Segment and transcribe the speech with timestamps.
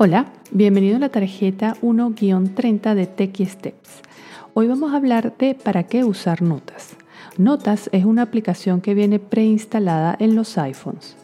[0.00, 4.02] Hola, bienvenido a la tarjeta 1-30 de Techie Steps.
[4.54, 6.94] Hoy vamos a hablar de para qué usar Notas.
[7.36, 11.16] Notas es una aplicación que viene preinstalada en los iPhones.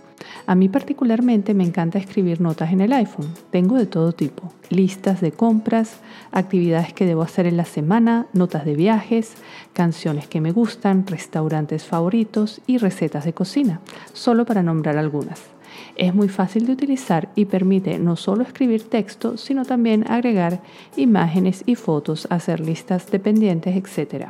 [0.47, 3.29] A mí particularmente me encanta escribir notas en el iPhone.
[3.53, 4.53] Tengo de todo tipo.
[4.71, 6.01] Listas de compras,
[6.33, 9.35] actividades que debo hacer en la semana, notas de viajes,
[9.73, 13.79] canciones que me gustan, restaurantes favoritos y recetas de cocina,
[14.15, 15.54] solo para nombrar algunas.
[15.97, 20.61] Es muy fácil de utilizar y permite no solo escribir texto, sino también agregar
[20.97, 24.27] imágenes y fotos, hacer listas de pendientes, etc.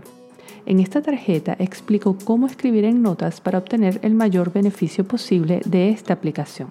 [0.67, 5.89] En esta tarjeta explico cómo escribir en notas para obtener el mayor beneficio posible de
[5.89, 6.69] esta aplicación.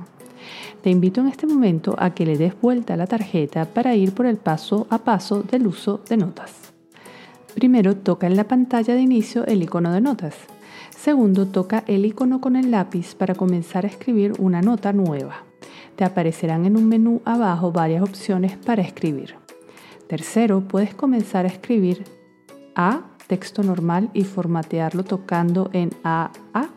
[0.84, 4.14] Te invito en este momento a que le des vuelta a la tarjeta para ir
[4.14, 6.74] por el paso a paso del uso de notas.
[7.56, 10.36] Primero toca en la pantalla de inicio el icono de notas.
[10.90, 15.44] Segundo, toca el icono con el lápiz para comenzar a escribir una nota nueva.
[15.96, 19.36] Te aparecerán en un menú abajo varias opciones para escribir.
[20.08, 22.04] Tercero, puedes comenzar a escribir
[22.76, 26.70] A, texto normal y formatearlo tocando en A, A.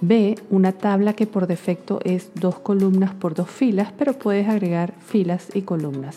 [0.00, 4.94] B, una tabla que por defecto es dos columnas por dos filas, pero puedes agregar
[5.00, 6.16] filas y columnas.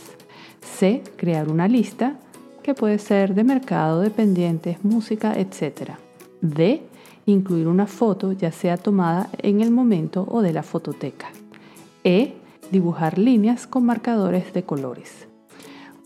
[0.62, 2.18] C, crear una lista
[2.64, 5.92] que puede ser de mercado, de pendientes, música, etc.
[6.42, 6.82] D,
[7.26, 11.28] incluir una foto ya sea tomada en el momento o de la fototeca.
[12.04, 12.34] E.
[12.72, 15.28] Dibujar líneas con marcadores de colores.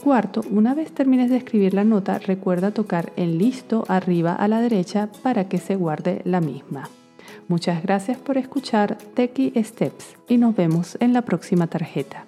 [0.03, 4.61] Cuarto, una vez termines de escribir la nota, recuerda tocar en listo arriba a la
[4.61, 6.89] derecha para que se guarde la misma.
[7.47, 12.25] Muchas gracias por escuchar Techie Steps y nos vemos en la próxima tarjeta.